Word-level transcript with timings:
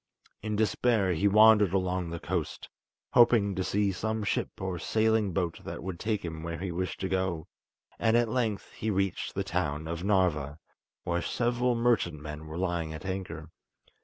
In 0.41 0.55
despair, 0.55 1.11
he 1.13 1.27
wandered 1.27 1.73
along 1.75 2.09
the 2.09 2.19
coast, 2.19 2.67
hoping 3.13 3.53
to 3.53 3.63
see 3.63 3.91
some 3.91 4.23
ship 4.23 4.49
or 4.59 4.79
sailing 4.79 5.31
boat 5.31 5.59
that 5.63 5.83
would 5.83 5.99
take 5.99 6.25
him 6.25 6.41
where 6.41 6.57
he 6.57 6.71
wished 6.71 6.99
to 7.01 7.07
go, 7.07 7.45
and 7.99 8.17
at 8.17 8.27
length 8.27 8.71
he 8.71 8.89
reached 8.89 9.35
the 9.35 9.43
town 9.43 9.87
of 9.87 10.03
Narva, 10.03 10.57
where 11.03 11.21
several 11.21 11.75
merchantmen 11.75 12.47
were 12.47 12.57
lying 12.57 12.91
at 12.95 13.05
anchor. 13.05 13.51